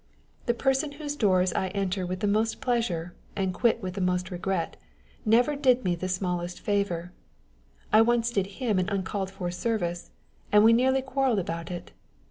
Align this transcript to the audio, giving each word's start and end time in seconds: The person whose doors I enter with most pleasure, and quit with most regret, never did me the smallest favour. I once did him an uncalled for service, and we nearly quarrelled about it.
The 0.47 0.55
person 0.55 0.93
whose 0.93 1.15
doors 1.15 1.53
I 1.53 1.67
enter 1.75 2.07
with 2.07 2.25
most 2.25 2.59
pleasure, 2.59 3.13
and 3.35 3.53
quit 3.53 3.83
with 3.83 4.01
most 4.01 4.31
regret, 4.31 4.75
never 5.25 5.55
did 5.55 5.83
me 5.85 5.93
the 5.93 6.09
smallest 6.09 6.59
favour. 6.59 7.11
I 7.93 8.01
once 8.01 8.31
did 8.31 8.47
him 8.57 8.79
an 8.79 8.89
uncalled 8.89 9.29
for 9.29 9.51
service, 9.51 10.09
and 10.51 10.63
we 10.63 10.73
nearly 10.73 11.03
quarrelled 11.03 11.37
about 11.37 11.69
it. 11.69 11.91